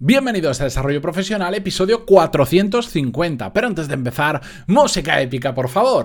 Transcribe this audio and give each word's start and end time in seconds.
Bienvenidos 0.00 0.60
a 0.60 0.64
Desarrollo 0.64 1.02
Profesional, 1.02 1.54
episodio 1.54 2.06
450. 2.06 3.52
Pero 3.52 3.66
antes 3.66 3.88
de 3.88 3.94
empezar, 3.94 4.40
música 4.68 5.20
épica, 5.20 5.52
por 5.52 5.68
favor. 5.68 6.04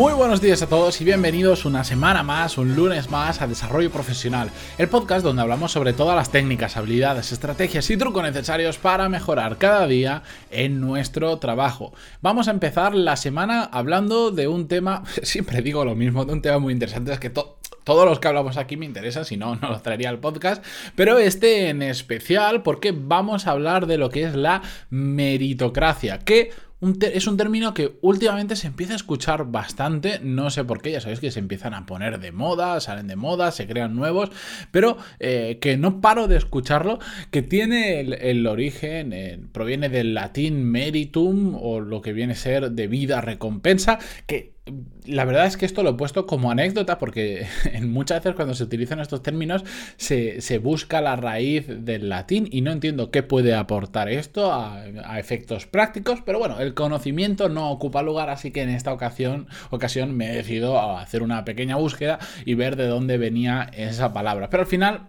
Muy 0.00 0.14
buenos 0.14 0.40
días 0.40 0.62
a 0.62 0.66
todos 0.66 0.98
y 1.02 1.04
bienvenidos 1.04 1.66
una 1.66 1.84
semana 1.84 2.22
más, 2.22 2.56
un 2.56 2.74
lunes 2.74 3.10
más 3.10 3.42
a 3.42 3.46
Desarrollo 3.46 3.90
Profesional, 3.90 4.50
el 4.78 4.88
podcast 4.88 5.22
donde 5.22 5.42
hablamos 5.42 5.72
sobre 5.72 5.92
todas 5.92 6.16
las 6.16 6.32
técnicas, 6.32 6.78
habilidades, 6.78 7.32
estrategias 7.32 7.90
y 7.90 7.98
trucos 7.98 8.22
necesarios 8.22 8.78
para 8.78 9.10
mejorar 9.10 9.58
cada 9.58 9.86
día 9.86 10.22
en 10.50 10.80
nuestro 10.80 11.36
trabajo. 11.36 11.92
Vamos 12.22 12.48
a 12.48 12.52
empezar 12.52 12.94
la 12.94 13.16
semana 13.16 13.64
hablando 13.64 14.30
de 14.30 14.48
un 14.48 14.68
tema, 14.68 15.04
siempre 15.22 15.60
digo 15.60 15.84
lo 15.84 15.94
mismo, 15.94 16.24
de 16.24 16.32
un 16.32 16.40
tema 16.40 16.58
muy 16.58 16.72
interesante, 16.72 17.12
es 17.12 17.20
que 17.20 17.28
todos 17.28 18.08
los 18.08 18.20
que 18.20 18.28
hablamos 18.28 18.56
aquí 18.56 18.78
me 18.78 18.86
interesan, 18.86 19.26
si 19.26 19.36
no, 19.36 19.56
no 19.56 19.68
los 19.68 19.82
traería 19.82 20.08
al 20.08 20.18
podcast, 20.18 20.64
pero 20.94 21.18
este 21.18 21.68
en 21.68 21.82
especial 21.82 22.62
porque 22.62 22.94
vamos 22.96 23.46
a 23.46 23.50
hablar 23.50 23.86
de 23.86 23.98
lo 23.98 24.08
que 24.08 24.24
es 24.24 24.34
la 24.34 24.62
meritocracia, 24.88 26.20
que 26.20 26.52
es 26.80 27.26
un 27.26 27.36
término 27.36 27.74
que 27.74 27.98
últimamente 28.00 28.56
se 28.56 28.66
empieza 28.66 28.94
a 28.94 28.96
escuchar 28.96 29.44
bastante, 29.50 30.18
no 30.22 30.48
sé 30.50 30.64
por 30.64 30.80
qué, 30.80 30.92
ya 30.92 31.00
sabéis 31.00 31.20
que 31.20 31.30
se 31.30 31.38
empiezan 31.38 31.74
a 31.74 31.84
poner 31.84 32.20
de 32.20 32.32
moda, 32.32 32.80
salen 32.80 33.06
de 33.06 33.16
moda, 33.16 33.50
se 33.50 33.66
crean 33.66 33.94
nuevos, 33.94 34.30
pero 34.70 34.96
eh, 35.18 35.58
que 35.60 35.76
no 35.76 36.00
paro 36.00 36.26
de 36.26 36.36
escucharlo, 36.36 36.98
que 37.30 37.42
tiene 37.42 38.00
el, 38.00 38.46
origen, 38.46 39.12
eh, 39.12 39.38
proviene 39.52 39.90
del 39.90 40.14
latín 40.14 40.64
meritum 40.64 41.54
o 41.60 41.80
lo 41.80 42.00
que 42.00 42.14
viene 42.14 42.32
a 42.32 42.36
ser 42.36 42.70
debida 42.70 43.20
recompensa, 43.20 43.98
que 44.26 44.59
la 45.06 45.24
verdad 45.24 45.46
es 45.46 45.56
que 45.56 45.66
esto 45.66 45.82
lo 45.82 45.90
he 45.90 45.94
puesto 45.94 46.26
como 46.26 46.50
anécdota 46.50 46.98
porque 46.98 47.46
muchas 47.82 48.18
veces 48.18 48.36
cuando 48.36 48.54
se 48.54 48.62
utilizan 48.62 49.00
estos 49.00 49.22
términos 49.22 49.64
se, 49.96 50.58
busca 50.58 51.00
la 51.00 51.16
raíz 51.16 51.66
del 51.68 52.08
latín 52.08 52.48
y 52.50 52.60
no 52.60 52.70
entiendo 52.70 53.10
qué 53.10 53.22
puede 53.22 53.54
aportar 53.54 54.08
esto 54.08 54.52
a, 54.52 54.84
efectos 55.18 55.66
prácticos, 55.66 56.20
pero 56.24 56.38
bueno, 56.38 56.60
el 56.60 56.74
conocimiento 56.74 57.48
no 57.48 57.70
ocupa 57.70 58.02
lugar, 58.02 58.30
así 58.30 58.50
que 58.50 58.62
en 58.62 58.68
esta 58.68 58.92
ocasión, 58.92 59.48
ocasión 59.70 60.16
me 60.16 60.30
he 60.30 60.36
decidido 60.36 60.78
a 60.78 61.00
hacer 61.00 61.22
una 61.22 61.44
pequeña 61.44 61.76
búsqueda 61.76 62.18
y 62.44 62.54
ver 62.54 62.76
de 62.76 62.86
dónde 62.86 63.18
venía 63.18 63.70
esa 63.72 64.12
palabra. 64.12 64.50
Pero 64.50 64.62
al 64.62 64.68
final 64.68 65.08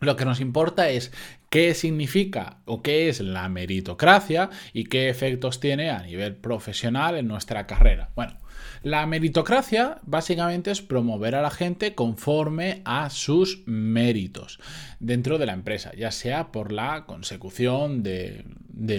lo 0.00 0.16
que 0.16 0.24
nos 0.24 0.40
importa 0.40 0.88
es 0.90 1.12
qué 1.50 1.74
significa 1.74 2.58
o 2.64 2.82
qué 2.82 3.08
es 3.08 3.20
la 3.20 3.48
meritocracia 3.48 4.50
y 4.72 4.84
qué 4.84 5.08
efectos 5.08 5.60
tiene 5.60 5.90
a 5.90 6.02
nivel 6.02 6.36
profesional 6.36 7.16
en 7.16 7.28
nuestra 7.28 7.66
carrera. 7.66 8.10
Bueno, 8.14 8.38
la 8.82 9.06
meritocracia 9.06 9.98
básicamente 10.02 10.70
es 10.70 10.82
promover 10.82 11.34
a 11.34 11.42
la 11.42 11.50
gente 11.50 11.94
conforme 11.94 12.82
a 12.84 13.10
sus 13.10 13.62
méritos 13.66 14.60
dentro 15.00 15.38
de 15.38 15.46
la 15.46 15.52
empresa, 15.52 15.92
ya 15.96 16.10
sea 16.10 16.52
por 16.52 16.72
la 16.72 17.04
consecución 17.06 18.02
de, 18.02 18.44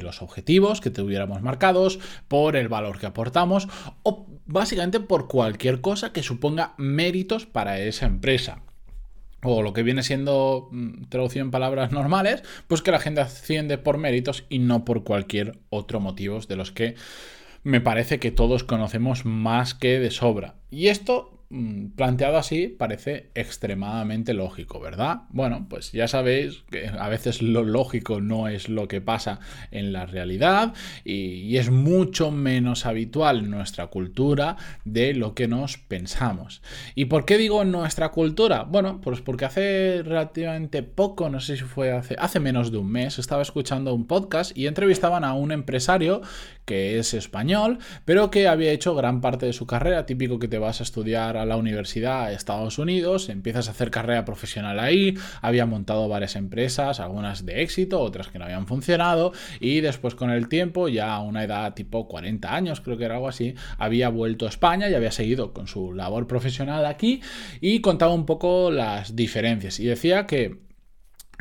los 0.02 0.22
objetivos 0.22 0.82
que 0.82 0.90
tuviéramos 0.90 1.42
marcados, 1.42 2.00
por 2.28 2.56
el 2.56 2.68
valor 2.68 3.00
que 3.00 3.06
aportamos 3.06 3.68
o 4.04 4.28
básicamente 4.46 5.00
por 5.00 5.28
cualquier 5.28 5.82
cosa 5.82 6.12
que 6.12 6.24
suponga 6.24 6.74
méritos 6.78 7.46
para 7.46 7.80
esa 7.80 8.06
empresa 8.06 8.62
o 9.44 9.62
lo 9.62 9.74
que 9.74 9.84
viene 9.84 10.04
siendo 10.04 10.70
mm, 10.72 11.06
traducido 11.10 11.46
en 11.46 11.52
palabras 11.52 11.92
normales, 11.92 12.44
pues 12.68 12.82
que 12.82 12.92
la 12.92 13.00
gente 13.00 13.22
asciende 13.22 13.78
por 13.78 13.98
méritos 13.98 14.46
y 14.50 14.60
no 14.60 14.86
por 14.86 15.04
cualquier 15.04 15.60
otro 15.70 16.00
motivo 16.00 16.40
de 16.40 16.56
los 16.56 16.72
que 16.72 16.96
me 17.64 17.82
parece 17.82 18.20
que 18.20 18.32
todos 18.32 18.64
conocemos 18.64 19.26
más 19.26 19.74
que 19.74 20.00
de 20.00 20.12
sobra. 20.12 20.56
Y 20.70 20.88
esto 20.88 21.39
planteado 21.96 22.38
así 22.38 22.68
parece 22.68 23.32
extremadamente 23.34 24.36
lógico, 24.36 24.80
¿verdad? 24.80 25.22
Bueno, 25.30 25.66
pues 25.68 25.92
ya 25.92 26.08
sabéis 26.08 26.64
que 26.70 26.88
a 26.88 27.10
veces 27.10 27.42
lo 27.42 27.64
lógico 27.64 28.22
no 28.22 28.48
es 28.48 28.70
lo 28.70 28.88
que 28.88 29.02
pasa 29.02 29.40
en 29.72 29.92
la 29.92 30.06
realidad 30.06 30.74
y, 31.04 31.58
es 31.60 31.72
mucho 31.72 32.32
menos 32.32 32.86
habitual 32.86 33.50
nuestra 33.50 33.88
cultura 33.88 34.56
de 34.86 35.14
lo 35.14 35.34
que 35.34 35.48
nos 35.48 35.78
pensamos. 35.78 36.62
¿Y 36.96 37.06
por 37.06 37.26
qué 37.26 37.38
digo 37.38 37.66
nuestra 37.66 38.10
cultura? 38.10 38.64
Bueno, 38.64 39.02
pues 39.02 39.20
porque 39.20 39.46
hace 39.46 40.04
relativamente 40.04 40.84
poco, 40.84 41.30
no 41.30 41.42
sé 41.42 41.58
si 41.58 41.64
fue 41.64 41.92
hace, 41.92 42.16
hace 42.18 42.40
menos 42.40 42.72
de 42.72 42.78
un 42.78 42.90
mes, 42.90 43.20
estaba 43.20 43.42
escuchando 43.42 43.94
un 43.94 44.06
podcast 44.06 44.56
y 44.58 44.68
entrevistaban 44.68 45.26
a 45.26 45.34
un 45.34 45.52
empresario 45.52 46.22
que 46.64 47.00
es 47.00 47.16
español, 47.16 47.80
pero 48.06 48.30
que 48.30 48.48
había 48.48 48.72
hecho 48.72 48.94
gran 48.94 49.22
parte 49.22 49.48
de 49.48 49.54
su 49.54 49.66
carrera, 49.66 50.06
típico 50.06 50.38
que 50.38 50.48
te 50.48 50.60
vas 50.60 50.80
a 50.80 50.84
estudiar 50.84 51.39
a 51.40 51.46
la 51.46 51.58
universidad 51.58 52.26
a 52.26 52.32
Estados 52.32 52.78
Unidos, 52.78 53.30
empiezas 53.30 53.68
a 53.68 53.72
hacer 53.72 53.92
carrera 53.92 54.26
profesional 54.26 54.80
ahí, 54.80 55.16
había 55.42 55.66
montado 55.66 56.08
varias 56.08 56.36
empresas, 56.36 57.00
algunas 57.00 57.46
de 57.46 57.62
éxito, 57.62 58.00
otras 58.00 58.28
que 58.28 58.40
no 58.40 58.46
habían 58.46 58.68
funcionado, 58.68 59.32
y 59.60 59.82
después 59.82 60.16
con 60.16 60.30
el 60.30 60.48
tiempo, 60.48 60.88
ya 60.88 61.14
a 61.14 61.22
una 61.22 61.44
edad 61.44 61.74
tipo 61.74 62.08
40 62.08 62.54
años, 62.54 62.82
creo 62.82 62.98
que 62.98 63.06
era 63.06 63.16
algo 63.16 63.28
así, 63.28 63.56
había 63.78 64.10
vuelto 64.10 64.46
a 64.46 64.50
España 64.50 64.90
y 64.90 64.94
había 64.94 65.12
seguido 65.12 65.54
con 65.54 65.68
su 65.68 65.94
labor 65.94 66.28
profesional 66.28 66.86
aquí 66.86 67.22
y 67.62 67.82
contaba 67.82 68.14
un 68.14 68.26
poco 68.26 68.72
las 68.72 69.16
diferencias. 69.16 69.80
Y 69.80 69.86
decía 69.86 70.28
que 70.28 70.69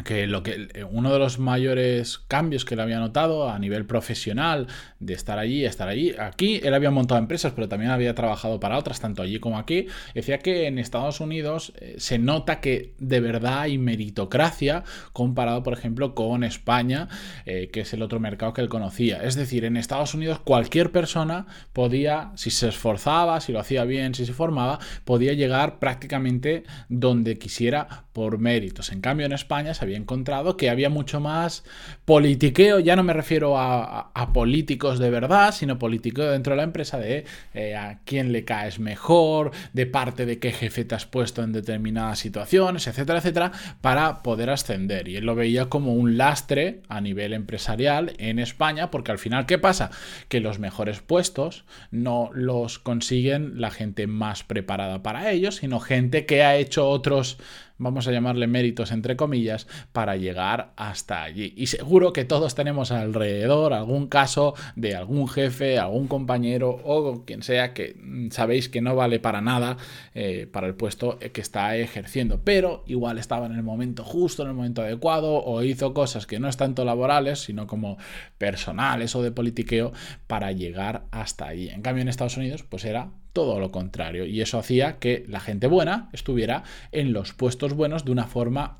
que 0.05 0.27
lo 0.27 0.43
que 0.43 0.69
eh, 0.75 0.85
uno 0.85 1.13
de 1.13 1.19
los 1.19 1.39
mayores 1.39 2.19
cambios 2.19 2.65
que 2.65 2.75
él 2.75 2.81
había 2.81 2.99
notado 3.01 3.51
a 3.51 3.59
nivel 3.59 3.85
profesional 3.85 4.69
de 5.01 5.15
estar 5.15 5.39
allí 5.39 5.65
estar 5.65 5.89
allí 5.89 6.15
aquí 6.19 6.61
él 6.63 6.73
había 6.75 6.91
montado 6.91 7.19
empresas 7.19 7.53
pero 7.55 7.69
también 7.69 7.91
había 7.91 8.15
trabajado 8.15 8.61
para 8.61 8.79
otras 8.79 9.01
tanto 9.01 9.23
allí 9.23 9.41
como 9.41 9.59
aquí. 9.59 9.87
Decía 10.15 10.39
que 10.39 10.67
en 10.67 10.79
Estados 10.79 11.21
Unidos 11.21 11.73
eh, 11.81 11.97
se 11.99 12.19
nota 12.19 12.61
que 12.61 12.95
de 12.99 13.21
verdad 13.21 13.61
hay 13.61 13.79
meritocracia 13.79 14.85
comparado 15.13 15.63
por 15.63 15.73
ejemplo 15.73 16.15
con 16.15 16.45
España 16.45 17.09
eh, 17.45 17.71
que 17.73 17.81
es 17.81 17.93
el 17.93 18.03
otro 18.03 18.21
mercado 18.21 18.53
que 18.53 18.61
él 18.61 18.69
conocía. 18.69 19.23
Es 19.23 19.35
decir 19.35 19.65
en 19.65 19.77
Estados 19.77 20.15
Unidos 20.15 20.39
cualquier 20.39 20.93
persona 20.93 21.47
podía 21.73 22.31
si 22.37 22.51
se 22.51 22.69
esforzaba 22.69 23.41
si 23.41 23.53
lo 23.53 23.61
hacía 23.61 23.85
bien 23.85 24.15
si 24.15 24.27
se 24.27 24.33
formaba 24.33 24.79
podía 25.05 25.33
llegar 25.33 25.79
prácticamente 25.81 26.63
donde 26.89 27.39
quisiera 27.39 28.05
por 28.13 28.39
méritos. 28.39 28.93
En 28.93 29.01
cambio 29.01 29.27
en 29.27 29.33
España 29.33 29.75
se 29.75 29.88
había 29.88 29.99
encontrado 29.99 30.56
que 30.56 30.71
había 30.71 30.91
mucho 30.91 31.21
más 31.21 31.65
politiqueo, 32.04 32.78
ya 32.81 32.97
no 32.97 33.03
me 33.03 33.12
refiero 33.12 33.59
a, 33.59 34.12
políticos 34.32 34.99
de 34.99 35.10
verdad, 35.10 35.54
sino 35.54 35.78
politiqueo 35.78 36.31
dentro 36.31 36.53
de 36.53 36.59
la 36.59 36.62
empresa 36.62 36.99
de 36.99 37.25
eh, 37.54 37.75
a 37.75 38.00
quién 38.04 38.32
le 38.32 38.44
caes 38.44 38.78
mejor, 38.78 39.53
de 39.72 39.87
parte 39.87 40.26
de 40.26 40.38
qué 40.38 40.53
jefe 40.53 40.84
te 40.84 40.94
has 40.94 41.06
puesto 41.06 41.43
en 41.43 41.53
determinadas 41.53 42.19
situaciones, 42.19 42.87
etcétera, 42.87 43.19
etcétera, 43.19 43.53
para 43.81 44.22
poder 44.22 44.50
ascender. 44.50 45.09
Y 45.09 45.16
él 45.16 45.25
lo 45.25 45.34
veía 45.34 45.66
como 45.66 45.94
un 45.94 46.19
lastre 46.19 46.82
a 46.88 47.00
nivel 47.00 47.32
empresarial 47.32 48.12
en 48.19 48.38
España, 48.38 48.91
porque 48.91 49.12
al 49.12 49.19
final, 49.19 49.47
¿qué 49.47 49.59
pasa? 49.59 49.91
Que 50.28 50.41
los 50.41 50.59
mejores 50.59 51.00
puestos 51.00 51.65
no 51.91 52.31
los 52.34 52.78
consiguen 52.78 53.60
la 53.60 53.70
gente 53.70 54.06
más 54.06 54.44
preparada 54.44 55.03
para 55.03 55.31
ellos, 55.31 55.56
sino 55.56 55.81
gente 55.81 56.26
que 56.26 56.43
ha 56.43 56.56
hecho 56.56 56.88
otros 56.88 57.38
vamos 57.78 58.06
a 58.09 58.12
llamarle 58.12 58.47
méritos 58.47 58.93
entre 58.93 59.16
comillas, 59.16 59.66
para 59.93 60.16
llegar 60.16 60.72
hasta 60.77 61.22
allí. 61.22 61.55
Y 61.56 61.66
seguro 61.66 62.12
que 62.12 62.25
todos 62.25 62.55
tenemos 62.55 62.91
alrededor 62.91 63.72
algún 63.72 64.09
caso 64.09 64.55
de 64.77 64.94
algún 64.94 65.28
jefe, 65.28 65.78
algún 65.78 66.09
compañero 66.09 66.71
o 66.84 67.25
quien 67.25 67.43
sea 67.43 67.72
que 67.72 67.97
sabéis 68.31 68.69
que 68.69 68.81
no 68.81 68.94
vale 68.94 69.21
para 69.21 69.41
nada 69.41 69.77
eh, 70.15 70.49
para 70.50 70.67
el 70.67 70.75
puesto 70.75 71.19
que 71.19 71.41
está 71.41 71.77
ejerciendo, 71.77 72.41
pero 72.44 72.84
igual 72.87 73.19
estaba 73.19 73.47
en 73.47 73.53
el 73.53 73.62
momento 73.62 74.05
justo, 74.05 74.43
en 74.43 74.49
el 74.49 74.55
momento 74.55 74.83
adecuado 74.83 75.43
o 75.44 75.62
hizo 75.62 75.94
cosas 75.94 76.27
que 76.27 76.38
no 76.38 76.49
es 76.49 76.56
tanto 76.56 76.84
laborales, 76.84 77.41
sino 77.41 77.67
como 77.67 77.99
personales 78.38 79.15
o 79.15 79.22
de 79.22 79.31
politiqueo 79.31 79.93
para 80.27 80.53
llegar 80.53 81.05
hasta 81.11 81.47
allí. 81.47 81.69
En 81.69 81.82
cambio 81.82 82.03
en 82.03 82.08
Estados 82.08 82.37
Unidos 82.37 82.64
pues 82.69 82.85
era 82.85 83.11
todo 83.38 83.61
lo 83.61 83.70
contrario. 83.70 84.26
Y 84.26 84.40
eso 84.40 84.58
hacía 84.58 84.99
que 84.99 85.25
la 85.29 85.38
gente 85.38 85.69
buena 85.69 86.08
estuviera 86.12 86.64
en 86.90 87.12
los 87.12 87.35
puestos 87.35 87.73
buenos 87.73 88.05
de 88.05 88.11
una 88.11 88.26
forma 88.26 88.79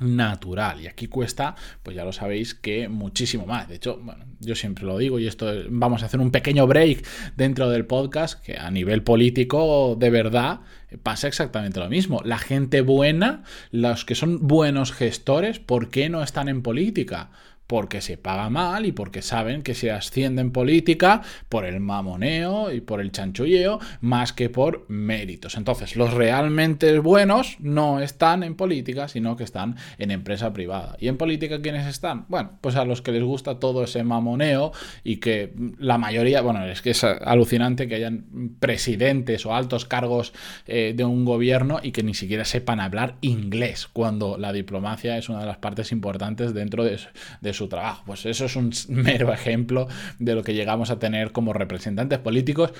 natural 0.00 0.82
y 0.82 0.88
aquí 0.88 1.06
cuesta 1.06 1.54
pues 1.82 1.96
ya 1.96 2.04
lo 2.04 2.12
sabéis 2.12 2.54
que 2.54 2.86
muchísimo 2.86 3.46
más 3.46 3.66
de 3.66 3.76
hecho 3.76 3.98
bueno 4.02 4.26
yo 4.40 4.54
siempre 4.54 4.84
lo 4.84 4.98
digo 4.98 5.18
y 5.18 5.26
esto 5.26 5.50
vamos 5.70 6.02
a 6.02 6.06
hacer 6.06 6.20
un 6.20 6.30
pequeño 6.30 6.66
break 6.66 7.02
dentro 7.34 7.70
del 7.70 7.86
podcast 7.86 8.44
que 8.44 8.58
a 8.58 8.70
nivel 8.70 9.02
político 9.02 9.96
de 9.98 10.10
verdad 10.10 10.60
pasa 11.02 11.28
exactamente 11.28 11.80
lo 11.80 11.88
mismo 11.88 12.20
la 12.26 12.36
gente 12.36 12.82
buena 12.82 13.44
los 13.70 14.04
que 14.04 14.14
son 14.14 14.46
buenos 14.46 14.92
gestores 14.92 15.60
¿por 15.60 15.88
qué 15.88 16.10
no 16.10 16.22
están 16.22 16.50
en 16.50 16.60
política? 16.60 17.30
Porque 17.66 18.00
se 18.00 18.16
paga 18.16 18.50
mal 18.50 18.86
y 18.86 18.92
porque 18.92 19.22
saben 19.22 19.62
que 19.62 19.74
se 19.74 19.90
asciende 19.90 20.42
en 20.42 20.52
política 20.52 21.22
por 21.48 21.64
el 21.64 21.80
mamoneo 21.80 22.72
y 22.72 22.80
por 22.80 23.00
el 23.00 23.12
chanchulleo 23.12 23.80
más 24.00 24.32
que 24.32 24.48
por 24.50 24.84
méritos. 24.88 25.56
Entonces, 25.56 25.96
los 25.96 26.14
realmente 26.14 26.98
buenos 26.98 27.56
no 27.60 28.00
están 28.00 28.42
en 28.42 28.54
política, 28.54 29.08
sino 29.08 29.36
que 29.36 29.44
están 29.44 29.76
en 29.98 30.10
empresa 30.10 30.52
privada. 30.52 30.96
¿Y 31.00 31.08
en 31.08 31.16
política 31.16 31.60
quiénes 31.60 31.86
están? 31.86 32.26
Bueno, 32.28 32.58
pues 32.60 32.76
a 32.76 32.84
los 32.84 33.02
que 33.02 33.12
les 33.12 33.22
gusta 33.22 33.58
todo 33.58 33.84
ese 33.84 34.04
mamoneo 34.04 34.72
y 35.02 35.16
que 35.16 35.52
la 35.78 35.98
mayoría, 35.98 36.42
bueno, 36.42 36.64
es 36.66 36.82
que 36.82 36.90
es 36.90 37.04
alucinante 37.04 37.88
que 37.88 37.96
hayan 37.96 38.56
presidentes 38.60 39.46
o 39.46 39.54
altos 39.54 39.84
cargos 39.84 40.32
eh, 40.66 40.94
de 40.96 41.04
un 41.04 41.24
gobierno 41.24 41.80
y 41.82 41.92
que 41.92 42.02
ni 42.02 42.14
siquiera 42.14 42.44
sepan 42.44 42.80
hablar 42.80 43.16
inglés, 43.20 43.88
cuando 43.92 44.38
la 44.38 44.52
diplomacia 44.52 45.18
es 45.18 45.28
una 45.28 45.40
de 45.40 45.46
las 45.46 45.58
partes 45.58 45.92
importantes 45.92 46.54
dentro 46.54 46.84
de, 46.84 46.98
de 47.40 47.52
su 47.56 47.68
trabajo. 47.68 48.02
Pues 48.06 48.26
eso 48.26 48.44
es 48.44 48.56
un 48.56 48.72
mero 48.88 49.32
ejemplo 49.32 49.88
de 50.18 50.34
lo 50.34 50.42
que 50.42 50.54
llegamos 50.54 50.90
a 50.90 50.98
tener 50.98 51.32
como 51.32 51.52
representantes 51.52 52.18
políticos 52.18 52.72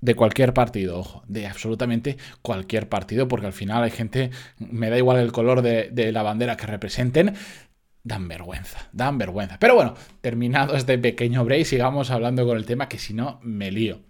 de 0.00 0.14
cualquier 0.14 0.54
partido, 0.54 0.98
ojo, 0.98 1.22
de 1.26 1.46
absolutamente 1.46 2.18
cualquier 2.42 2.88
partido, 2.88 3.26
porque 3.26 3.46
al 3.46 3.52
final 3.52 3.82
hay 3.82 3.90
gente, 3.90 4.30
me 4.58 4.90
da 4.90 4.98
igual 4.98 5.18
el 5.18 5.32
color 5.32 5.62
de, 5.62 6.12
la 6.12 6.22
bandera 6.22 6.56
que 6.56 6.66
representen, 6.66 7.34
dan 8.04 8.28
vergüenza, 8.28 8.88
dan 8.92 9.18
vergüenza. 9.18 9.58
Pero 9.58 9.74
bueno, 9.74 9.94
terminado 10.20 10.76
este 10.76 10.98
pequeño 10.98 11.44
break, 11.44 11.64
sigamos 11.64 12.10
hablando 12.10 12.46
con 12.46 12.56
el 12.56 12.64
tema 12.64 12.88
que 12.88 12.98
si 12.98 13.12
no 13.12 13.40
me 13.42 13.72
lío. 13.72 14.00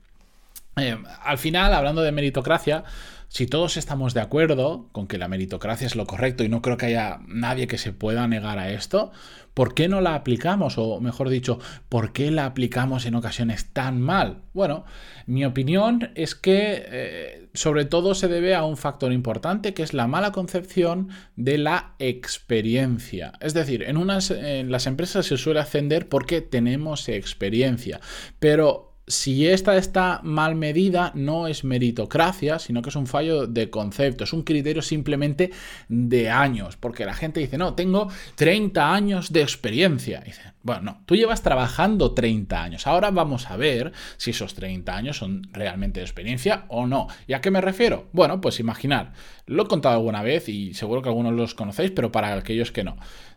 Eh, 0.76 0.96
al 1.24 1.38
final, 1.38 1.72
hablando 1.72 2.02
de 2.02 2.12
meritocracia, 2.12 2.84
si 3.28 3.46
todos 3.46 3.76
estamos 3.76 4.14
de 4.14 4.20
acuerdo 4.20 4.88
con 4.92 5.06
que 5.06 5.18
la 5.18 5.28
meritocracia 5.28 5.86
es 5.86 5.96
lo 5.96 6.06
correcto 6.06 6.44
y 6.44 6.48
no 6.48 6.62
creo 6.62 6.78
que 6.78 6.86
haya 6.86 7.20
nadie 7.26 7.66
que 7.66 7.78
se 7.78 7.92
pueda 7.92 8.26
negar 8.26 8.58
a 8.58 8.72
esto, 8.72 9.12
¿por 9.52 9.74
qué 9.74 9.86
no 9.88 10.00
la 10.00 10.14
aplicamos? 10.14 10.78
O 10.78 11.00
mejor 11.00 11.28
dicho, 11.28 11.58
¿por 11.88 12.12
qué 12.12 12.30
la 12.30 12.46
aplicamos 12.46 13.04
en 13.04 13.14
ocasiones 13.14 13.72
tan 13.72 14.00
mal? 14.00 14.42
Bueno, 14.54 14.86
mi 15.26 15.44
opinión 15.44 16.10
es 16.14 16.34
que 16.34 16.84
eh, 16.86 17.48
sobre 17.52 17.84
todo 17.84 18.14
se 18.14 18.28
debe 18.28 18.54
a 18.54 18.64
un 18.64 18.78
factor 18.78 19.12
importante 19.12 19.74
que 19.74 19.82
es 19.82 19.92
la 19.92 20.06
mala 20.06 20.32
concepción 20.32 21.10
de 21.36 21.58
la 21.58 21.94
experiencia. 21.98 23.32
Es 23.40 23.52
decir, 23.52 23.82
en, 23.82 23.98
unas, 23.98 24.30
en 24.30 24.70
las 24.70 24.86
empresas 24.86 25.26
se 25.26 25.36
suele 25.36 25.60
ascender 25.60 26.08
porque 26.08 26.40
tenemos 26.40 27.08
experiencia, 27.08 28.00
pero 28.38 28.87
si 29.08 29.48
esta 29.48 29.76
está 29.76 30.20
mal 30.22 30.54
medida, 30.54 31.12
no 31.14 31.48
es 31.48 31.64
meritocracia, 31.64 32.58
sino 32.58 32.82
que 32.82 32.90
es 32.90 32.96
un 32.96 33.06
fallo 33.06 33.46
de 33.46 33.70
concepto, 33.70 34.24
es 34.24 34.32
un 34.32 34.42
criterio 34.42 34.82
simplemente 34.82 35.50
de 35.88 36.30
años, 36.30 36.76
porque 36.76 37.04
la 37.04 37.14
gente 37.14 37.40
dice, 37.40 37.58
no, 37.58 37.74
tengo 37.74 38.08
30 38.36 38.94
años 38.94 39.32
de 39.32 39.42
experiencia. 39.42 40.20
dice, 40.20 40.42
bueno, 40.62 40.82
no, 40.82 41.02
tú 41.06 41.16
llevas 41.16 41.42
trabajando 41.42 42.12
30 42.12 42.62
años, 42.62 42.86
ahora 42.86 43.10
vamos 43.10 43.50
a 43.50 43.56
ver 43.56 43.92
si 44.16 44.30
esos 44.30 44.54
30 44.54 44.94
años 44.94 45.16
son 45.16 45.48
realmente 45.52 46.00
de 46.00 46.06
experiencia 46.06 46.64
o 46.68 46.86
no. 46.86 47.08
¿Y 47.26 47.32
a 47.32 47.40
qué 47.40 47.50
me 47.50 47.60
refiero? 47.60 48.08
Bueno, 48.12 48.40
pues 48.40 48.60
imaginar, 48.60 49.12
lo 49.46 49.64
he 49.64 49.66
contado 49.66 49.96
alguna 49.96 50.22
vez 50.22 50.48
y 50.48 50.74
seguro 50.74 51.02
que 51.02 51.08
algunos 51.08 51.32
los 51.32 51.54
conocéis, 51.54 51.90
pero 51.90 52.12
para 52.12 52.34
aquellos 52.34 52.72
que 52.72 52.84
no. 52.84 52.96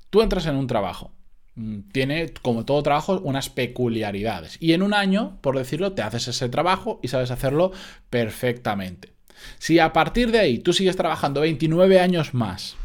Tú 0.09 0.21
entras 0.21 0.45
en 0.45 0.55
un 0.55 0.67
trabajo, 0.67 1.13
tiene, 1.91 2.33
como 2.41 2.65
todo 2.65 2.81
trabajo, 2.83 3.19
unas 3.23 3.49
peculiaridades. 3.49 4.57
Y 4.59 4.73
en 4.73 4.81
un 4.81 4.93
año, 4.93 5.37
por 5.41 5.57
decirlo, 5.57 5.93
te 5.93 6.01
haces 6.01 6.27
ese 6.27 6.49
trabajo 6.49 6.99
y 7.03 7.09
sabes 7.09 7.31
hacerlo 7.31 7.71
perfectamente. 8.09 9.13
Si 9.57 9.79
a 9.79 9.91
partir 9.91 10.31
de 10.31 10.39
ahí 10.39 10.59
tú 10.59 10.73
sigues 10.73 10.95
trabajando 10.95 11.41
29 11.41 11.99
años 11.99 12.33
más 12.33 12.75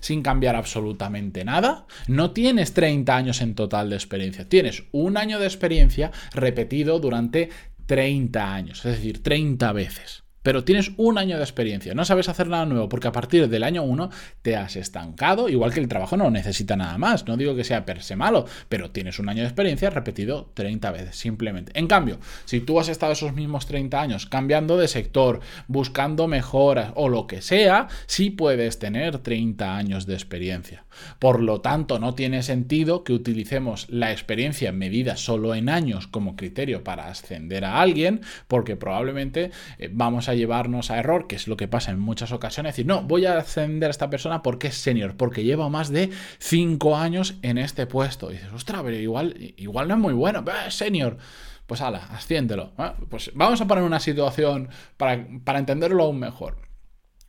sin 0.00 0.22
cambiar 0.22 0.54
absolutamente 0.54 1.44
nada, 1.44 1.86
no 2.08 2.32
tienes 2.32 2.74
30 2.74 3.16
años 3.16 3.40
en 3.40 3.54
total 3.54 3.90
de 3.90 3.96
experiencia. 3.96 4.48
Tienes 4.48 4.84
un 4.92 5.16
año 5.16 5.38
de 5.38 5.46
experiencia 5.46 6.12
repetido 6.34 7.00
durante 7.00 7.48
30 7.86 8.54
años, 8.54 8.84
es 8.84 8.96
decir, 8.96 9.22
30 9.22 9.72
veces 9.72 10.23
pero 10.44 10.62
tienes 10.62 10.92
un 10.98 11.16
año 11.16 11.38
de 11.38 11.42
experiencia, 11.42 11.94
no 11.94 12.04
sabes 12.04 12.28
hacer 12.28 12.48
nada 12.48 12.66
nuevo 12.66 12.88
porque 12.88 13.08
a 13.08 13.12
partir 13.12 13.48
del 13.48 13.64
año 13.64 13.82
1 13.82 14.10
te 14.42 14.56
has 14.56 14.76
estancado, 14.76 15.48
igual 15.48 15.72
que 15.72 15.80
el 15.80 15.88
trabajo 15.88 16.18
no 16.18 16.30
necesita 16.30 16.76
nada 16.76 16.98
más, 16.98 17.26
no 17.26 17.38
digo 17.38 17.56
que 17.56 17.64
sea 17.64 17.86
per 17.86 18.02
se 18.02 18.14
malo, 18.14 18.44
pero 18.68 18.90
tienes 18.90 19.18
un 19.18 19.30
año 19.30 19.40
de 19.40 19.48
experiencia 19.48 19.88
repetido 19.88 20.50
30 20.52 20.90
veces, 20.90 21.16
simplemente. 21.16 21.72
En 21.74 21.86
cambio, 21.86 22.18
si 22.44 22.60
tú 22.60 22.78
has 22.78 22.88
estado 22.88 23.14
esos 23.14 23.32
mismos 23.32 23.66
30 23.66 24.00
años 24.00 24.26
cambiando 24.26 24.76
de 24.76 24.86
sector, 24.86 25.40
buscando 25.66 26.28
mejoras 26.28 26.92
o 26.94 27.08
lo 27.08 27.26
que 27.26 27.40
sea, 27.40 27.88
sí 28.06 28.28
puedes 28.28 28.78
tener 28.78 29.18
30 29.18 29.76
años 29.76 30.04
de 30.04 30.12
experiencia. 30.12 30.84
Por 31.18 31.40
lo 31.40 31.62
tanto, 31.62 31.98
no 31.98 32.14
tiene 32.14 32.42
sentido 32.42 33.02
que 33.02 33.14
utilicemos 33.14 33.86
la 33.88 34.12
experiencia 34.12 34.72
medida 34.72 35.16
solo 35.16 35.54
en 35.54 35.70
años 35.70 36.06
como 36.06 36.36
criterio 36.36 36.84
para 36.84 37.08
ascender 37.08 37.64
a 37.64 37.80
alguien, 37.80 38.20
porque 38.46 38.76
probablemente 38.76 39.50
eh, 39.78 39.88
vamos 39.90 40.28
a 40.28 40.33
llevarnos 40.34 40.90
a 40.90 40.98
error, 40.98 41.26
que 41.26 41.36
es 41.36 41.48
lo 41.48 41.56
que 41.56 41.68
pasa 41.68 41.90
en 41.90 41.98
muchas 41.98 42.32
ocasiones, 42.32 42.74
decir, 42.74 42.86
no, 42.86 43.02
voy 43.02 43.26
a 43.26 43.38
ascender 43.38 43.88
a 43.88 43.90
esta 43.90 44.10
persona 44.10 44.42
porque 44.42 44.68
es 44.68 44.76
senior, 44.76 45.16
porque 45.16 45.44
lleva 45.44 45.68
más 45.68 45.90
de 45.90 46.10
5 46.38 46.96
años 46.96 47.36
en 47.42 47.58
este 47.58 47.86
puesto. 47.86 48.30
Y 48.30 48.34
dices, 48.34 48.52
ostras, 48.52 48.82
pero 48.84 48.96
igual, 48.96 49.54
igual 49.56 49.88
no 49.88 49.94
es 49.94 50.00
muy 50.00 50.14
bueno, 50.14 50.44
es 50.66 50.74
senior. 50.74 51.18
Pues 51.66 51.80
ala, 51.80 52.08
asciéndelo. 52.10 52.72
Pues 53.08 53.30
vamos 53.34 53.60
a 53.60 53.66
poner 53.66 53.84
una 53.84 54.00
situación 54.00 54.68
para, 54.96 55.26
para 55.44 55.58
entenderlo 55.58 56.04
aún 56.04 56.18
mejor. 56.18 56.56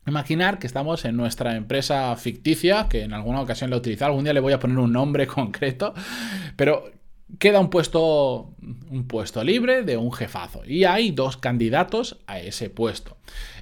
Imaginar 0.08 0.60
que 0.60 0.68
estamos 0.68 1.04
en 1.06 1.18
nuestra 1.18 1.56
empresa 1.56 2.16
ficticia, 2.16 2.88
que 2.90 3.02
en 3.02 3.14
alguna 3.14 3.42
ocasión 3.42 3.72
la 3.72 3.78
he 3.78 4.04
algún 4.04 4.24
día 4.24 4.34
le 4.34 4.40
voy 4.40 4.54
a 4.54 4.60
poner 4.60 4.78
un 4.78 4.92
nombre 4.92 5.26
concreto, 5.28 5.94
pero 6.56 6.92
queda 7.40 7.60
un 7.60 7.70
puesto, 7.70 8.54
un 8.90 9.08
puesto 9.08 9.44
libre 9.44 9.84
de 9.84 9.98
un 9.98 10.12
jefazo 10.12 10.62
y 10.66 10.86
hay 10.86 11.12
dos 11.12 11.38
candidatos 11.38 12.18
a 12.28 12.40
ese 12.40 12.70
puesto. 12.70 13.18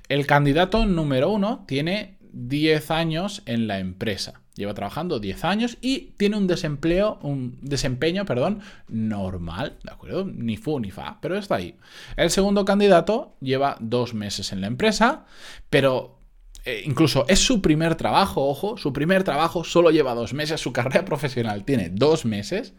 El 0.09 0.27
candidato 0.27 0.85
número 0.85 1.31
uno 1.31 1.63
tiene 1.67 2.17
10 2.33 2.91
años 2.91 3.41
en 3.45 3.67
la 3.67 3.79
empresa. 3.79 4.41
Lleva 4.55 4.75
trabajando 4.75 5.19
10 5.19 5.45
años 5.45 5.77
y 5.81 6.13
tiene 6.17 6.37
un 6.37 6.45
desempleo, 6.45 7.17
un 7.23 7.57
desempeño, 7.61 8.25
perdón, 8.25 8.61
normal, 8.87 9.77
¿de 9.83 9.91
acuerdo? 9.91 10.25
Ni 10.25 10.57
fu 10.57 10.79
ni 10.79 10.91
fa, 10.91 11.17
pero 11.21 11.37
está 11.37 11.55
ahí. 11.55 11.75
El 12.17 12.29
segundo 12.29 12.63
candidato 12.63 13.35
lleva 13.39 13.77
dos 13.79 14.13
meses 14.13 14.51
en 14.51 14.61
la 14.61 14.67
empresa, 14.67 15.25
pero 15.71 16.19
eh, 16.65 16.83
incluso 16.85 17.25
es 17.27 17.39
su 17.39 17.61
primer 17.61 17.95
trabajo, 17.95 18.47
ojo, 18.47 18.77
su 18.77 18.93
primer 18.93 19.23
trabajo 19.23 19.63
solo 19.63 19.89
lleva 19.89 20.13
dos 20.13 20.33
meses, 20.33 20.61
su 20.61 20.71
carrera 20.71 21.03
profesional 21.05 21.65
tiene 21.65 21.89
dos 21.89 22.25
meses 22.25 22.75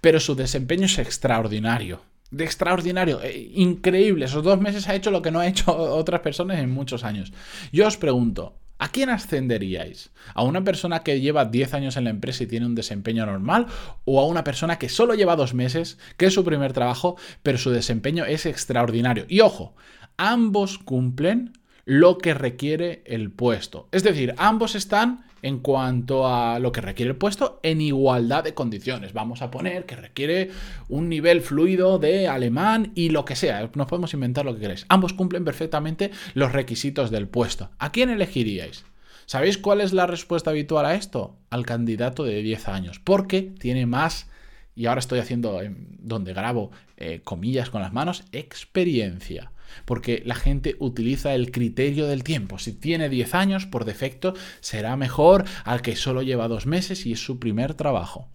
pero 0.00 0.20
su 0.20 0.34
desempeño 0.34 0.86
es 0.86 0.98
extraordinario. 0.98 2.02
De 2.30 2.44
extraordinario, 2.44 3.22
eh, 3.22 3.50
increíble. 3.54 4.26
Esos 4.26 4.44
dos 4.44 4.60
meses 4.60 4.88
ha 4.88 4.94
hecho 4.94 5.10
lo 5.10 5.22
que 5.22 5.30
no 5.30 5.40
ha 5.40 5.46
hecho 5.46 5.74
otras 5.76 6.20
personas 6.20 6.58
en 6.58 6.70
muchos 6.70 7.04
años. 7.04 7.32
Yo 7.72 7.86
os 7.86 7.96
pregunto, 7.96 8.56
¿A 8.80 8.90
quién 8.90 9.10
ascenderíais? 9.10 10.12
¿A 10.34 10.44
una 10.44 10.62
persona 10.62 11.02
que 11.02 11.20
lleva 11.20 11.44
10 11.44 11.74
años 11.74 11.96
en 11.96 12.04
la 12.04 12.10
empresa 12.10 12.44
y 12.44 12.46
tiene 12.46 12.64
un 12.64 12.76
desempeño 12.76 13.26
normal? 13.26 13.66
¿O 14.04 14.20
a 14.20 14.26
una 14.26 14.44
persona 14.44 14.78
que 14.78 14.88
solo 14.88 15.14
lleva 15.14 15.34
dos 15.34 15.52
meses, 15.52 15.98
que 16.16 16.26
es 16.26 16.34
su 16.34 16.44
primer 16.44 16.72
trabajo, 16.72 17.16
pero 17.42 17.58
su 17.58 17.70
desempeño 17.70 18.24
es 18.24 18.46
extraordinario? 18.46 19.26
Y 19.28 19.40
ojo, 19.40 19.74
ambos 20.16 20.78
cumplen 20.78 21.54
lo 21.86 22.18
que 22.18 22.34
requiere 22.34 23.02
el 23.06 23.32
puesto. 23.32 23.88
Es 23.90 24.04
decir, 24.04 24.34
ambos 24.36 24.76
están 24.76 25.24
en 25.42 25.58
cuanto 25.58 26.26
a 26.26 26.58
lo 26.58 26.72
que 26.72 26.80
requiere 26.80 27.10
el 27.10 27.16
puesto 27.16 27.60
en 27.62 27.80
igualdad 27.80 28.44
de 28.44 28.54
condiciones. 28.54 29.12
Vamos 29.12 29.42
a 29.42 29.50
poner 29.50 29.86
que 29.86 29.96
requiere 29.96 30.50
un 30.88 31.08
nivel 31.08 31.40
fluido 31.40 31.98
de 31.98 32.28
alemán 32.28 32.92
y 32.94 33.10
lo 33.10 33.24
que 33.24 33.36
sea. 33.36 33.70
Nos 33.74 33.86
podemos 33.86 34.14
inventar 34.14 34.44
lo 34.44 34.54
que 34.54 34.60
queréis. 34.60 34.86
Ambos 34.88 35.12
cumplen 35.12 35.44
perfectamente 35.44 36.10
los 36.34 36.52
requisitos 36.52 37.10
del 37.10 37.28
puesto. 37.28 37.70
¿A 37.78 37.92
quién 37.92 38.10
elegiríais? 38.10 38.84
¿Sabéis 39.26 39.58
cuál 39.58 39.80
es 39.80 39.92
la 39.92 40.06
respuesta 40.06 40.50
habitual 40.50 40.86
a 40.86 40.94
esto? 40.94 41.36
Al 41.50 41.66
candidato 41.66 42.24
de 42.24 42.42
10 42.42 42.68
años, 42.68 42.98
porque 42.98 43.42
tiene 43.42 43.84
más, 43.84 44.30
y 44.74 44.86
ahora 44.86 45.00
estoy 45.00 45.18
haciendo 45.18 45.60
donde 45.98 46.32
grabo 46.32 46.70
eh, 46.96 47.20
comillas 47.22 47.68
con 47.68 47.82
las 47.82 47.92
manos, 47.92 48.24
experiencia 48.32 49.52
porque 49.84 50.22
la 50.24 50.34
gente 50.34 50.76
utiliza 50.78 51.34
el 51.34 51.50
criterio 51.50 52.06
del 52.06 52.24
tiempo. 52.24 52.58
Si 52.58 52.72
tiene 52.72 53.08
10 53.08 53.34
años, 53.34 53.66
por 53.66 53.84
defecto, 53.84 54.34
será 54.60 54.96
mejor 54.96 55.44
al 55.64 55.82
que 55.82 55.96
solo 55.96 56.22
lleva 56.22 56.48
dos 56.48 56.66
meses 56.66 57.06
y 57.06 57.12
es 57.12 57.24
su 57.24 57.38
primer 57.38 57.74
trabajo. 57.74 58.28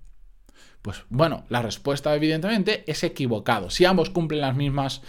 Pues 0.82 1.04
bueno, 1.10 1.46
la 1.50 1.62
respuesta 1.62 2.14
evidentemente 2.14 2.84
es 2.92 3.04
equivocado. 3.04 3.70
Si 3.70 3.86
ambos 3.86 4.10
cumplen 4.10 4.42
los 4.42 4.56
mismos 4.56 5.02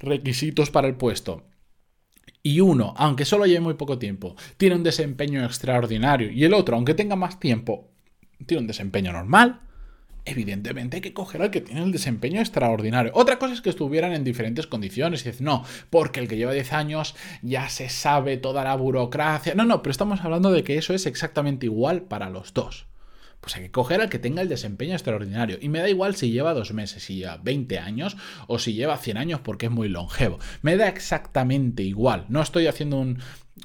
requisitos 0.00 0.70
para 0.70 0.88
el 0.88 0.96
puesto 0.96 1.44
y 2.42 2.60
uno, 2.60 2.94
aunque 2.96 3.24
solo 3.24 3.46
lleve 3.46 3.60
muy 3.60 3.74
poco 3.74 3.98
tiempo, 3.98 4.34
tiene 4.56 4.74
un 4.74 4.82
desempeño 4.82 5.44
extraordinario 5.44 6.30
y 6.30 6.44
el 6.44 6.54
otro, 6.54 6.74
aunque 6.74 6.94
tenga 6.94 7.14
más 7.14 7.38
tiempo, 7.38 7.92
tiene 8.46 8.62
un 8.62 8.66
desempeño 8.66 9.12
normal, 9.12 9.60
evidentemente 10.24 10.96
hay 10.96 11.00
que 11.00 11.12
coger 11.12 11.42
al 11.42 11.50
que 11.50 11.60
tiene 11.60 11.82
el 11.82 11.92
desempeño 11.92 12.40
extraordinario. 12.40 13.12
Otra 13.14 13.38
cosa 13.38 13.54
es 13.54 13.60
que 13.60 13.70
estuvieran 13.70 14.12
en 14.12 14.24
diferentes 14.24 14.66
condiciones. 14.66 15.22
Y 15.22 15.24
dices, 15.24 15.40
no, 15.40 15.64
porque 15.90 16.20
el 16.20 16.28
que 16.28 16.36
lleva 16.36 16.52
10 16.52 16.72
años 16.72 17.14
ya 17.42 17.68
se 17.68 17.88
sabe 17.88 18.36
toda 18.36 18.64
la 18.64 18.76
burocracia. 18.76 19.54
No, 19.54 19.64
no, 19.64 19.82
pero 19.82 19.92
estamos 19.92 20.20
hablando 20.22 20.50
de 20.50 20.64
que 20.64 20.76
eso 20.76 20.94
es 20.94 21.06
exactamente 21.06 21.66
igual 21.66 22.02
para 22.02 22.30
los 22.30 22.54
dos. 22.54 22.86
Pues 23.40 23.56
hay 23.56 23.62
que 23.62 23.70
coger 23.70 24.02
al 24.02 24.10
que 24.10 24.18
tenga 24.18 24.42
el 24.42 24.48
desempeño 24.48 24.92
extraordinario. 24.92 25.58
Y 25.60 25.70
me 25.70 25.80
da 25.80 25.88
igual 25.88 26.14
si 26.14 26.30
lleva 26.30 26.52
dos 26.52 26.74
meses, 26.74 27.04
si 27.04 27.16
lleva 27.16 27.38
20 27.38 27.78
años 27.78 28.16
o 28.46 28.58
si 28.58 28.74
lleva 28.74 28.98
100 28.98 29.16
años 29.16 29.40
porque 29.40 29.66
es 29.66 29.72
muy 29.72 29.88
longevo. 29.88 30.38
Me 30.60 30.76
da 30.76 30.88
exactamente 30.88 31.82
igual. 31.82 32.26
No 32.28 32.42
estoy 32.42 32.66
haciendo 32.66 32.98
un, 32.98 33.18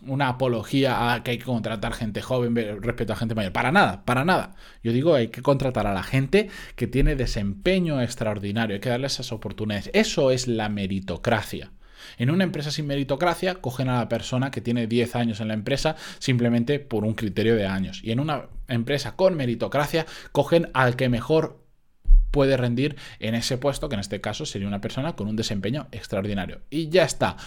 una 0.04 0.30
apología 0.30 1.14
a 1.14 1.24
que 1.24 1.32
hay 1.32 1.38
que 1.38 1.46
contratar 1.46 1.94
gente 1.94 2.22
joven 2.22 2.56
respecto 2.82 3.14
a 3.14 3.16
gente 3.16 3.36
mayor. 3.36 3.52
Para 3.52 3.72
nada, 3.72 4.04
para 4.06 4.25
nada. 4.25 4.56
Yo 4.84 4.92
digo, 4.92 5.16
hay 5.16 5.30
que 5.30 5.42
contratar 5.42 5.88
a 5.88 5.94
la 5.94 6.04
gente 6.04 6.50
que 6.75 6.88
tiene 6.88 7.16
desempeño 7.16 8.02
extraordinario, 8.02 8.75
hay 8.75 8.82
que 8.82 8.90
darle 8.90 9.08
esas 9.08 9.32
oportunidades. 9.32 9.90
Eso 9.94 10.32
es 10.32 10.48
la 10.48 10.70
meritocracia. 10.70 11.72
En 12.18 12.30
una 12.30 12.44
empresa 12.44 12.72
sin 12.72 12.88
meritocracia, 12.88 13.56
cogen 13.56 13.90
a 13.90 14.00
la 14.00 14.10
persona 14.10 14.52
que 14.52 14.62
tiene 14.62 14.88
10 14.88 15.16
años 15.16 15.40
en 15.40 15.48
la 15.48 15.54
empresa 15.54 15.96
simplemente 16.20 16.80
por 16.80 17.04
un 17.04 17.14
criterio 17.14 17.56
de 17.56 17.66
años. 17.66 18.02
Y 18.04 18.12
en 18.12 18.20
una 18.20 18.48
empresa 18.68 19.16
con 19.16 19.36
meritocracia, 19.36 20.06
cogen 20.32 20.70
al 20.74 20.96
que 20.96 21.10
mejor 21.10 21.66
puede 22.36 22.58
rendir 22.58 22.98
en 23.20 23.34
ese 23.34 23.58
puesto, 23.58 23.88
que 23.88 23.96
en 23.96 24.02
este 24.02 24.20
caso 24.20 24.46
sería 24.46 24.68
una 24.68 24.82
persona 24.82 25.16
con 25.16 25.28
un 25.28 25.38
desempeño 25.38 25.88
extraordinario. 25.94 26.62
Y 26.70 26.90
ya 26.90 27.04
está. 27.04 27.38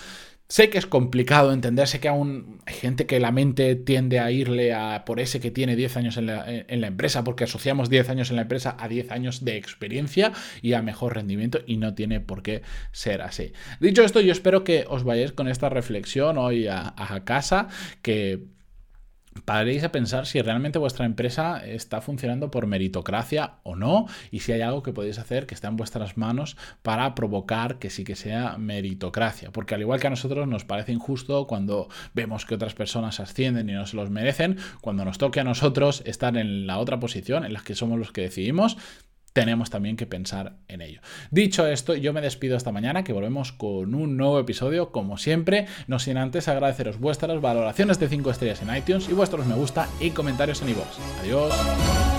Sé 0.51 0.71
que 0.71 0.79
es 0.79 0.87
complicado 0.87 1.53
entenderse 1.53 2.01
que 2.01 2.09
aún 2.09 2.63
hay 2.65 2.73
gente 2.73 3.05
que 3.05 3.21
la 3.21 3.33
mente 3.33 3.77
tiende 3.77 4.19
a 4.19 4.31
irle 4.31 4.73
a 4.73 5.05
por 5.05 5.21
ese 5.21 5.41
que 5.41 5.51
tiene 5.51 5.77
10 5.77 5.99
años 5.99 6.17
en 6.17 6.25
la, 6.25 6.47
empresa, 6.67 7.23
porque 7.23 7.45
asociamos 7.45 7.91
10 7.91 8.09
años 8.09 8.31
en 8.31 8.37
la 8.37 8.43
empresa 8.43 8.75
a 8.81 8.89
10 8.89 9.11
años 9.11 9.45
de 9.45 9.59
experiencia 9.59 10.33
y 10.63 10.73
a 10.73 10.81
mejor 10.81 11.17
rendimiento 11.17 11.61
y 11.67 11.77
no 11.77 11.95
tiene 11.95 12.21
por 12.21 12.43
qué 12.43 12.63
ser 12.93 13.21
así. 13.21 13.53
Dicho 13.79 14.03
esto, 14.03 14.23
yo 14.23 14.33
espero 14.33 14.65
que 14.65 14.87
os 14.89 15.05
vayáis 15.05 15.33
con 15.33 15.49
esta 15.49 15.69
reflexión 15.69 16.39
hoy 16.39 16.67
a 16.67 17.23
casa, 17.27 17.69
que 18.01 18.41
paréis 19.45 19.85
a 19.85 19.93
pensar 19.93 20.27
si 20.27 20.41
realmente 20.41 20.79
vuestra 20.79 21.07
empresa 21.07 21.65
está 21.65 22.01
funcionando 22.01 22.51
por 22.51 22.67
meritocracia 22.67 23.55
o 23.63 23.77
no 23.77 24.07
y 24.31 24.41
si 24.41 24.53
hay 24.53 24.61
algo 24.61 24.83
que 24.83 24.93
podéis 24.93 25.19
hacer 25.19 25.47
que 25.47 25.55
está 25.55 25.69
en 25.69 25.77
vuestras 25.77 26.17
manos 26.17 26.57
para 26.83 27.15
provocar 27.15 27.79
que 27.79 27.91
sí 27.91 28.05
que 28.05 28.17
sea 28.17 28.57
meritocracia. 28.59 29.51
Porque 29.51 29.75
al 29.75 29.81
igual 29.81 30.01
que 30.01 30.07
a 30.07 30.11
nosotros 30.11 30.47
nos 30.49 30.65
parece 30.65 30.93
injusto 30.93 31.47
cuando 31.47 31.89
vemos 32.15 32.47
que 32.47 32.55
otras 32.55 32.75
personas 32.75 33.21
ascienden 33.21 33.69
y 33.69 33.73
no 33.73 33.87
se 33.87 33.97
los 33.97 34.11
merecen, 34.11 34.59
cuando 34.81 35.05
nos 35.05 35.19
toque 35.19 35.41
a 35.41 35.45
nosotros 35.45 36.03
estar 36.07 36.37
en 36.37 36.67
la 36.67 36.79
otra 36.79 37.01
posición 37.01 37.45
en 37.45 37.53
la 37.53 37.61
que 37.61 37.75
somos 37.75 37.99
los 37.99 38.13
que 38.13 38.23
decidimos, 38.23 38.77
tenemos 39.33 39.71
también 39.71 39.97
que 39.97 40.07
pensar 40.07 40.57
en 40.69 40.81
ello. 40.81 41.01
Dicho 41.31 41.67
esto, 41.67 41.95
yo 41.95 42.13
me 42.13 42.21
despido 42.21 42.57
esta 42.57 42.73
mañana, 42.73 43.05
que 43.05 43.13
volvemos 43.13 43.53
con 43.53 43.95
un 43.95 44.17
nuevo 44.17 44.39
episodio, 44.39 44.91
como 44.91 45.19
siempre, 45.19 45.67
no 45.87 45.99
sin 45.99 46.17
antes 46.17 46.49
agradeceros 46.49 46.99
vuestras 46.99 47.41
valoraciones 47.41 47.99
de 47.99 48.09
5 48.09 48.31
estrellas 48.31 48.63
en 48.63 48.75
iTunes 48.77 49.09
y 49.09 49.13
vuestros 49.13 49.47
me 49.47 49.55
gusta 49.55 49.89
y 50.01 50.11
comentarios 50.11 50.63
en 50.63 50.71
iVoox. 50.71 50.99
Adiós. 51.21 52.18